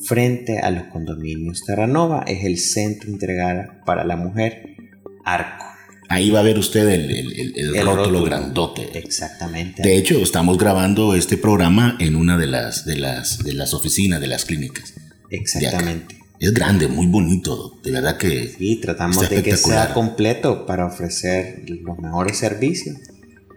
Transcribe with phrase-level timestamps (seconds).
[0.00, 2.24] frente a los condominios Terranova.
[2.26, 4.76] Es el centro integral para la mujer
[5.24, 5.64] Arco.
[6.10, 8.98] Ahí va a ver usted el, el, rótulo, grandote.
[8.98, 9.82] Exactamente.
[9.82, 14.18] De hecho, estamos grabando este programa en una de las, de las, de las oficinas
[14.18, 14.94] de las clínicas.
[15.30, 16.16] Exactamente.
[16.40, 18.48] Es grande, muy bonito, de verdad que.
[18.48, 22.96] Sí, tratamos de que sea completo para ofrecer los mejores servicios,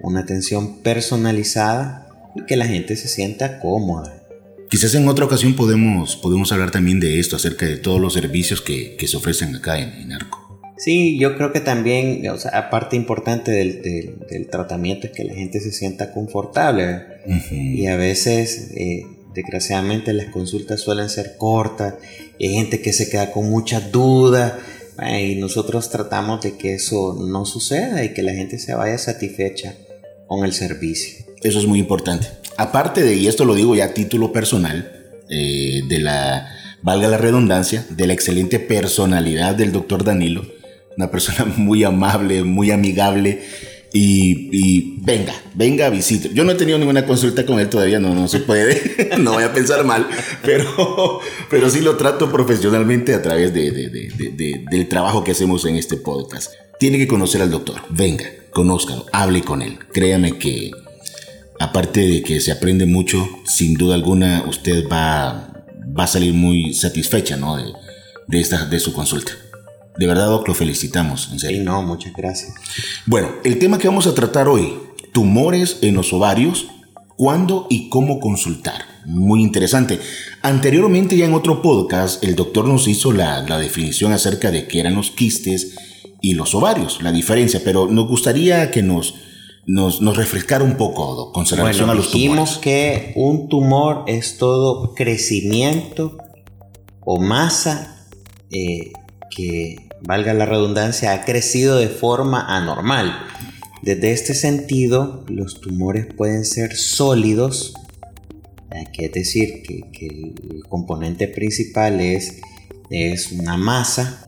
[0.00, 4.17] una atención personalizada y que la gente se sienta cómoda.
[4.70, 8.60] Quizás en otra ocasión podemos, podemos hablar también de esto, acerca de todos los servicios
[8.60, 10.48] que, que se ofrecen acá en, en Arco.
[10.78, 13.82] Sí, yo creo que también, o sea, aparte importante del,
[14.30, 17.02] del, tratamiento es que la gente se sienta confortable.
[17.50, 21.94] Y a veces, eh, desgraciadamente, las consultas suelen ser cortas.
[22.38, 24.54] Y hay gente que se queda con muchas dudas.
[25.20, 29.74] y nosotros tratamos de que eso no suceda y que la gente se vaya satisfecha
[30.28, 31.26] con el servicio.
[31.42, 32.28] Eso es muy importante.
[32.58, 34.92] Aparte de, y esto lo digo ya a título personal,
[35.30, 40.58] eh, de la, valga la redundancia, de la excelente personalidad del doctor Danilo
[40.98, 43.42] una persona muy amable, muy amigable.
[43.90, 46.30] Y, venga, venga a visitar.
[46.32, 49.44] Yo no he tenido ninguna consulta con él todavía, no, no se puede, no voy
[49.44, 50.06] a pensar mal,
[50.44, 53.72] pero, pero sí lo trato profesionalmente a través de,
[54.70, 56.52] del trabajo que hacemos en este podcast.
[56.78, 59.78] Tiene que conocer al doctor, venga, conózcalo, hable con él.
[59.90, 60.70] Créame que,
[61.58, 65.52] aparte de que se aprende mucho, sin duda alguna usted va,
[65.98, 67.56] va a salir muy satisfecha ¿no?
[67.56, 69.32] de, esta, de su consulta.
[69.98, 71.58] De verdad, Doc, lo felicitamos, en serio.
[71.58, 72.54] Sí, no, muchas gracias.
[73.06, 74.74] Bueno, el tema que vamos a tratar hoy,
[75.12, 76.68] tumores en los ovarios,
[77.16, 78.84] cuándo y cómo consultar.
[79.04, 79.98] Muy interesante.
[80.40, 84.94] Anteriormente ya en otro podcast el doctor nos hizo la, definición acerca de qué eran
[84.94, 85.74] los quistes
[86.20, 89.14] y los ovarios, la diferencia, pero nos gustaría que nos,
[89.66, 96.16] nos, refrescara un poco con relación a los dijimos que un tumor es todo crecimiento
[97.00, 98.06] o masa
[98.50, 98.92] eh,
[99.30, 103.26] que valga la redundancia, ha crecido de forma anormal.
[103.82, 107.74] Desde este sentido, los tumores pueden ser sólidos,
[108.72, 112.40] eh, que es decir, que, el componente principal es,
[112.90, 114.27] es una masa,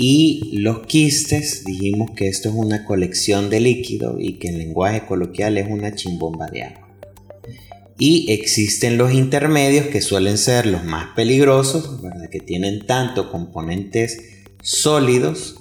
[0.00, 5.04] y los quistes, dijimos que esto es una colección de líquido y que en lenguaje
[5.04, 6.88] coloquial es una chimbomba de agua.
[7.98, 12.00] Y existen los intermedios que suelen ser los más peligrosos,
[12.30, 14.22] que tienen tanto componentes
[14.62, 15.56] sólidos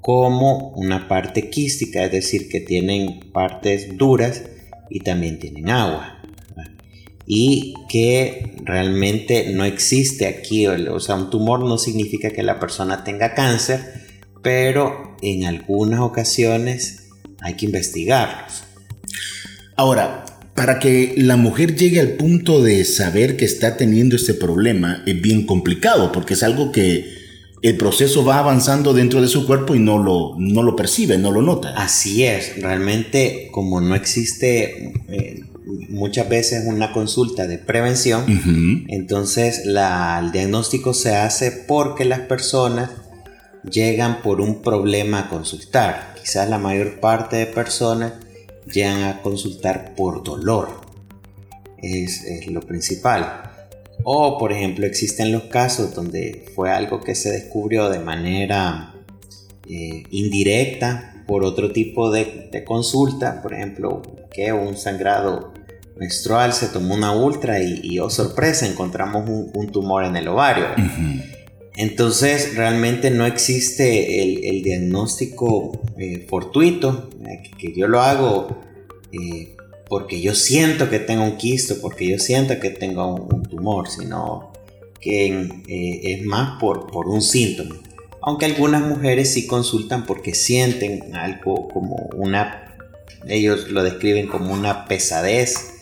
[0.00, 4.42] como una parte quística, es decir, que tienen partes duras
[4.90, 6.17] y también tienen agua.
[7.30, 13.04] Y que realmente no existe aquí, o sea, un tumor no significa que la persona
[13.04, 13.80] tenga cáncer,
[14.42, 17.08] pero en algunas ocasiones
[17.40, 18.64] hay que investigarlos.
[19.76, 20.24] Ahora,
[20.54, 25.20] para que la mujer llegue al punto de saber que está teniendo este problema es
[25.20, 27.16] bien complicado, porque es algo que
[27.62, 31.30] el proceso va avanzando dentro de su cuerpo y no lo, no lo percibe, no
[31.30, 31.74] lo nota.
[31.76, 35.44] Así es, realmente como no existe eh,
[35.88, 38.24] muchas veces una consulta de prevención,
[38.88, 42.90] entonces el diagnóstico se hace porque las personas
[43.70, 46.14] llegan por un problema a consultar.
[46.20, 48.14] Quizás la mayor parte de personas
[48.66, 50.80] llegan a consultar por dolor.
[51.82, 53.48] es lo principal.
[54.04, 58.94] O, por ejemplo, existen los casos donde fue algo que se descubrió de manera
[59.68, 65.52] eh, indirecta por otro tipo de, consulta, por ejemplo, que un sangrado
[65.96, 70.66] menstrual se tomó una ultra y, oh sorpresa, encontramos un, tumor en el ovario.
[71.76, 78.58] Entonces, realmente no existe el, diagnóstico eh, fortuito, eh, que, yo lo hago
[79.88, 84.52] porque yo siento que tengo un quisto, porque yo siento que tengo un, tumor, sino
[85.00, 85.28] que
[85.68, 87.76] eh, es más por, por un síntoma.
[88.20, 92.67] Aunque algunas mujeres sí consultan porque sienten algo como una,
[93.28, 95.78] ellos lo describen como una pesadez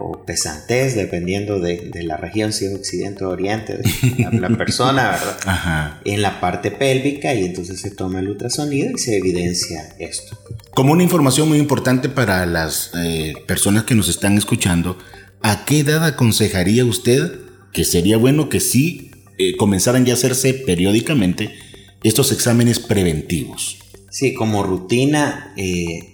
[0.00, 6.00] o pesantez, dependiendo de, la región, si es occidente o oriente de la, persona, ¿verdad?
[6.04, 10.38] En la parte pélvica y entonces se toma el ultrasonido y se evidencia esto.
[10.74, 14.98] Como una información muy importante para las eh, personas que nos están escuchando,
[15.42, 17.32] ¿a qué edad aconsejaría usted
[17.72, 21.54] que sería bueno que sí eh, comenzaran ya a hacerse periódicamente
[22.02, 23.78] estos exámenes preventivos?
[24.10, 26.09] Sí, como rutina, eh,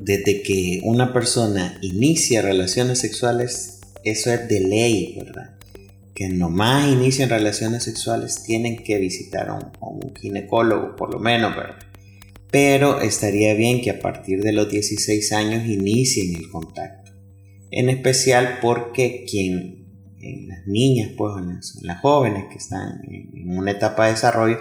[0.00, 5.58] desde que una persona inicia relaciones sexuales, eso es de ley, ¿verdad?
[6.14, 11.76] Que nomás inician relaciones sexuales tienen que visitar a un, ginecólogo, por lo menos, ¿verdad?
[12.50, 17.12] Pero estaría bien que a partir de los 16 años inicien el contacto.
[17.70, 19.86] En especial porque quien,
[20.20, 21.34] en las niñas, pues,
[21.82, 24.58] las, jóvenes que están en una etapa de desarrollo,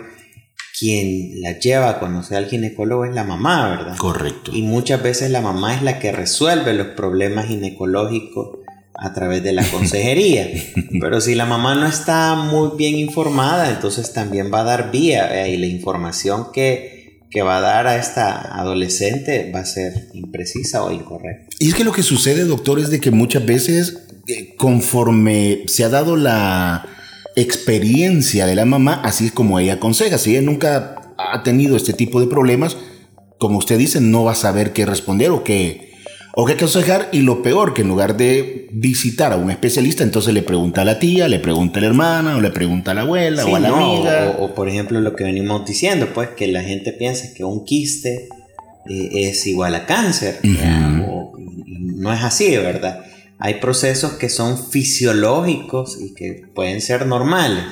[0.80, 3.98] quien la lleva a conocer al ginecólogo es la mamá, ¿verdad?
[3.98, 4.52] Correcto.
[4.54, 8.60] Y muchas veces la mamá es la que resuelve los problemas ginecológicos
[8.94, 10.48] a través de la consejería.
[11.02, 15.48] Pero si la mamá no está muy bien informada, entonces también va a dar vía
[15.50, 20.86] y la información que, que va a dar a esta adolescente va a ser imprecisa
[20.86, 21.48] o incorrecta.
[21.60, 25.84] Y es que lo que sucede, doctor, es de que muchas veces, eh, conforme se
[25.84, 26.86] ha dado la
[27.36, 30.18] experiencia de la mamá, así es como ella aconseja.
[30.18, 32.78] Si ella nunca ha tenido este tipo de problemas,
[33.38, 35.94] como usted dice, no va a saber qué responder o qué,
[36.36, 37.10] o qué aconsejar.
[37.12, 40.86] Y lo peor, que en lugar de visitar a un especialista, entonces le pregunta a
[40.86, 43.60] la tía, le pregunta a la hermana, o le pregunta a la abuela, o a
[43.60, 44.36] la amiga.
[44.40, 48.28] O, por ejemplo, lo que venimos diciendo, pues que la gente piensa que un quiste
[48.90, 50.40] eh, es igual a cáncer.
[50.44, 53.06] no es así, ¿verdad?
[53.40, 57.64] Hay procesos que son fisiológicos y que pueden ser normales.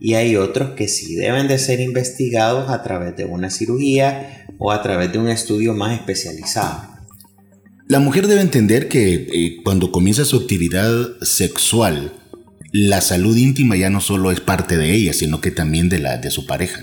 [0.00, 4.72] Y hay otros que sí deben de ser investigados a través de una cirugía o
[4.72, 6.88] a través de un estudio más especializado.
[7.88, 12.14] La mujer debe entender que eh, cuando comienza su actividad sexual,
[12.72, 16.16] la salud íntima ya no solo es parte de ella, sino que también de la
[16.16, 16.80] de su pareja.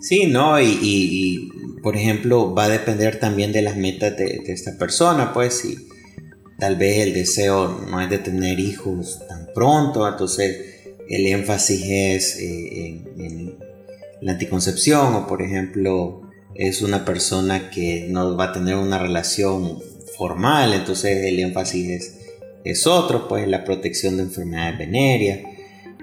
[0.00, 1.50] Sí, no, y,
[1.82, 5.76] por ejemplo va a depender también de las metas de, de esta persona, pues si
[6.58, 10.74] tal vez el deseo no es de tener hijos tan pronto, entonces
[11.08, 13.56] el énfasis es eh, en,
[14.20, 16.22] la anticoncepción o por ejemplo
[16.54, 19.80] es una persona que no va a tener una relación
[20.16, 22.18] formal, entonces el énfasis es,
[22.64, 25.40] es otro, pues la protección de enfermedades venéreas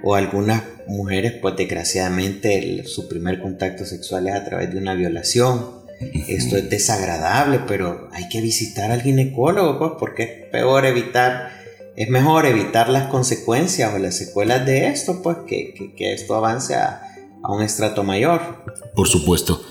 [0.01, 5.85] o algunas mujeres pues desgraciadamente su primer contacto sexual es a través de una violación
[6.00, 11.52] esto es desagradable, pero hay que visitar al ginecólogo, pues, porque es peor evitar,
[11.96, 16.76] es mejor evitar las consecuencias o las secuelas de esto, pues, que, que, esto avance
[16.76, 17.02] a,
[17.44, 18.64] a, un estrato mayor.
[18.94, 19.62] Por supuesto.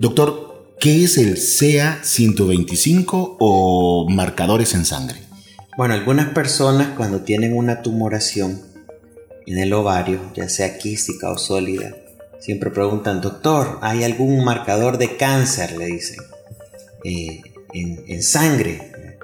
[0.00, 5.18] Doctor, ¿qué es el CA125 o marcadores en sangre?
[5.76, 8.62] Bueno, algunas personas cuando tienen una tumoración
[9.46, 11.94] en el ovario, ya sea quística o sólida,
[12.44, 15.78] Siempre preguntan, doctor, ¿hay algún marcador de cáncer?
[15.78, 16.18] Le dicen,
[17.02, 17.40] eh,
[17.72, 19.16] en, sangre.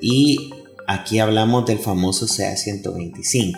[0.00, 0.50] Y
[0.86, 3.52] aquí hablamos del famoso CA125.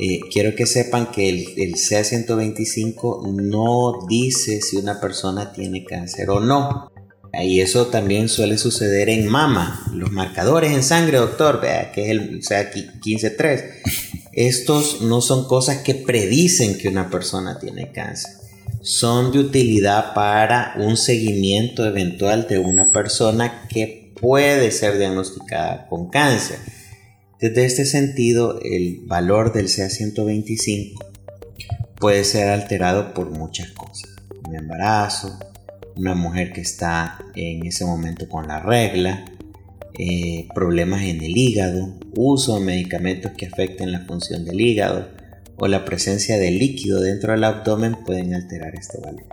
[0.00, 6.30] Eh, quiero que sepan que el, el CA125 no dice si una persona tiene cáncer
[6.30, 6.90] o no.
[7.34, 9.84] Y eso también suele suceder en mama.
[9.92, 14.07] Los marcadores en sangre, doctor, vea que es el CA153
[14.46, 18.34] estos no son cosas que predicen que una persona tiene cáncer.
[18.82, 26.08] Son de utilidad para un seguimiento eventual de una persona que puede ser diagnosticada con
[26.08, 26.58] cáncer.
[27.40, 31.04] Desde este sentido, el valor del CA125
[31.96, 34.08] puede ser alterado por muchas cosas.
[34.46, 35.36] Un embarazo,
[35.96, 39.24] una mujer que está en ese momento con la regla,
[39.98, 45.08] eh, problemas en el hígado, uso de medicamentos que afecten la función del hígado
[45.56, 49.26] o la presencia de líquido dentro del abdomen pueden alterar este valor.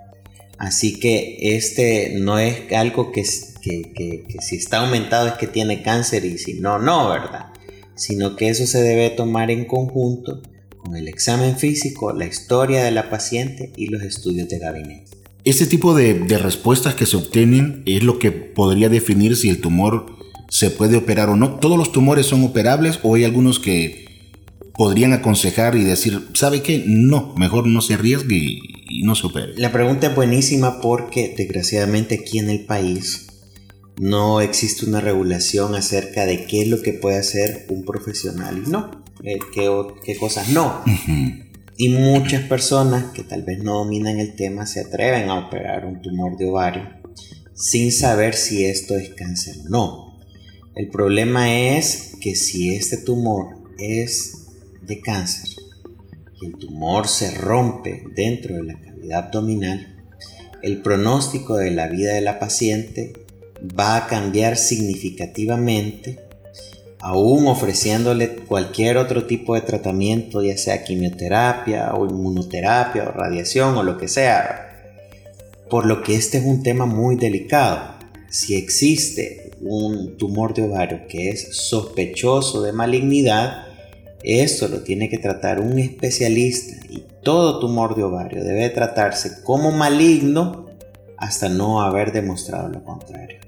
[0.58, 6.38] Así que este no es algo que, si está aumentado es que tiene cáncer y
[6.38, 7.48] si no, no, ¿verdad?
[7.96, 10.42] Sino que eso se debe tomar en conjunto
[10.78, 15.12] con el examen físico, la historia de la paciente y los estudios de gabinete.
[15.44, 20.16] Este tipo de respuestas que se obtienen es lo que podría definir si el tumor
[20.56, 21.60] se puede operar o no.
[21.60, 24.06] Todos los tumores son operables o hay algunos que
[24.78, 26.82] podrían aconsejar y decir, ¿sabe qué?
[26.88, 29.54] No, mejor no se arriesgue y, no se opere.
[29.58, 33.28] La pregunta es buenísima porque desgraciadamente aquí en el país
[34.00, 38.70] no existe una regulación acerca de qué es lo que puede hacer un profesional y
[38.70, 39.70] no, eh, qué,
[40.06, 40.84] qué, cosas no.
[41.78, 46.02] Y muchas personas que tal vez no dominan el tema se atreven a operar un
[46.02, 46.84] tumor de ovario
[47.54, 50.05] sin saber si esto es cáncer o no.
[50.76, 54.48] El problema es que si este tumor es
[54.82, 55.50] de cáncer
[56.42, 59.96] y el tumor se rompe dentro de la cavidad abdominal,
[60.62, 63.14] el pronóstico de la vida de la paciente
[63.80, 66.20] va a cambiar significativamente,
[67.00, 73.84] aún ofreciéndole cualquier otro tipo de tratamiento, ya sea quimioterapia o inmunoterapia o radiación o
[73.84, 74.92] lo que sea.
[75.70, 77.96] Por lo que este es un tema muy delicado.
[78.30, 83.68] Si existe un tumor de ovario que es sospechoso de malignidad,
[84.24, 89.72] esto lo tiene que tratar un especialista y todo tumor de ovario debe tratarse como
[89.72, 90.66] maligno
[91.18, 93.40] hasta no haber demostrado lo contrario.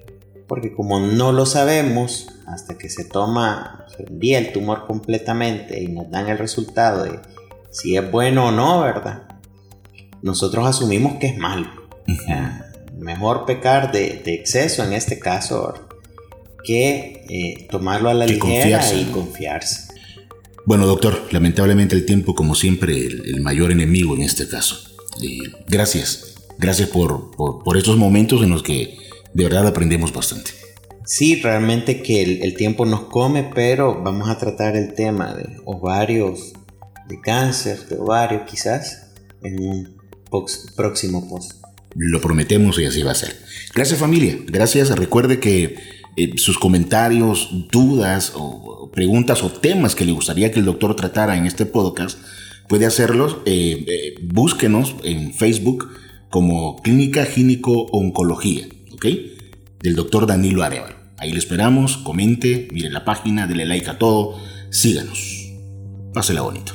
[0.48, 5.88] Porque como no lo sabemos, hasta que se toma, se envía el tumor completamente y
[5.90, 7.20] nos dan el resultado de
[7.70, 9.28] si es bueno o no, ¿verdad?
[10.22, 11.68] Nosotros asumimos que es malo.
[13.00, 15.74] Mejor pecar de, exceso en este caso
[16.64, 19.88] que eh, tomarlo a la ligera y confiarse.
[20.68, 24.76] Bueno, doctor, lamentablemente el tiempo, como siempre, el, mayor enemigo en este caso.
[25.68, 28.98] gracias, gracias por, por, estos momentos en los que
[29.34, 30.52] de verdad aprendemos bastante.
[31.06, 36.52] Sí, realmente que el, tiempo nos come, pero vamos a tratar el tema de ovarios,
[37.08, 39.98] de cáncer de ovario quizás, en un
[40.76, 41.57] próximo post.
[41.98, 43.36] Lo prometemos y así va a ser.
[43.74, 44.90] Gracias familia, gracias.
[44.96, 45.76] Recuerde que
[46.16, 51.38] eh, sus comentarios, dudas o preguntas o temas que le gustaría que el doctor tratara
[51.38, 52.20] en este podcast,
[52.68, 53.38] puede hacerlos.
[53.46, 55.90] Eh, eh, búsquenos en Facebook
[56.30, 59.06] como Clínica Gínico Oncología, ¿ok?
[59.82, 60.96] Del doctor Danilo Arevalo.
[61.18, 64.40] Ahí le esperamos, comente, mire la página, dele like a todo,
[64.70, 65.52] síganos.
[66.14, 66.74] Pásela bonito.